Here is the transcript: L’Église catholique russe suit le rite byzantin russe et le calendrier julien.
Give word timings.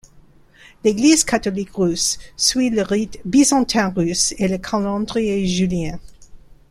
L’Église 0.83 1.23
catholique 1.23 1.75
russe 1.75 2.17
suit 2.35 2.71
le 2.71 2.81
rite 2.81 3.19
byzantin 3.23 3.89
russe 3.95 4.33
et 4.39 4.47
le 4.47 4.57
calendrier 4.57 5.45
julien. 5.45 5.99